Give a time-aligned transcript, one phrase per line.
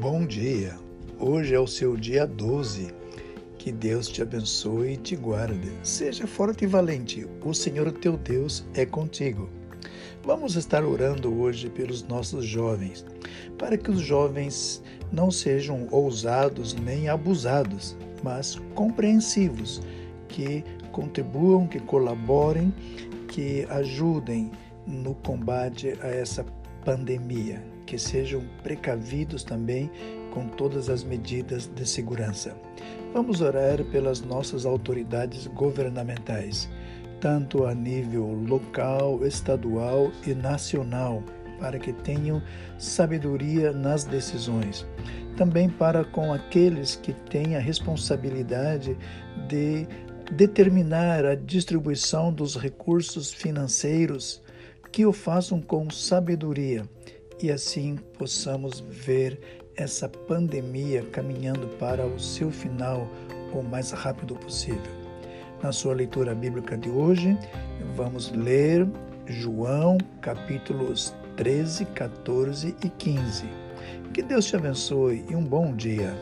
[0.00, 0.78] bom dia.
[1.18, 2.88] Hoje é o seu dia 12.
[3.58, 5.70] Que Deus te abençoe e te guarde.
[5.82, 7.26] Seja forte e valente.
[7.44, 9.50] O Senhor teu Deus é contigo.
[10.24, 13.04] Vamos estar orando hoje pelos nossos jovens,
[13.58, 14.82] para que os jovens
[15.12, 19.82] não sejam ousados nem abusados, mas compreensivos,
[20.28, 22.72] que contribuam, que colaborem,
[23.28, 24.50] que ajudem
[24.86, 26.42] no combate a essa
[26.84, 29.90] pandemia, que sejam precavidos também
[30.32, 32.56] com todas as medidas de segurança.
[33.12, 36.70] Vamos orar pelas nossas autoridades governamentais,
[37.20, 41.22] tanto a nível local, estadual e nacional,
[41.58, 42.42] para que tenham
[42.78, 44.86] sabedoria nas decisões.
[45.36, 48.96] Também para com aqueles que têm a responsabilidade
[49.48, 49.86] de
[50.32, 54.42] determinar a distribuição dos recursos financeiros
[54.92, 56.84] que o façam com sabedoria
[57.42, 59.40] e assim possamos ver
[59.76, 63.08] essa pandemia caminhando para o seu final
[63.52, 65.00] o mais rápido possível.
[65.62, 67.36] Na sua leitura bíblica de hoje,
[67.94, 68.86] vamos ler
[69.26, 73.44] João capítulos 13, 14 e 15.
[74.12, 76.14] Que Deus te abençoe e um bom dia.